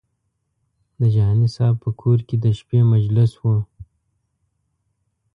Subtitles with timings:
[0.99, 3.43] د جهاني صاحب په کور کې د شپې مجلس و.